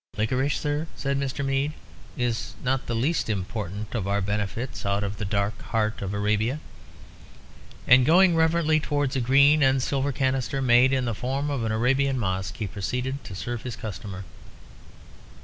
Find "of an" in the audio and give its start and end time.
11.51-11.71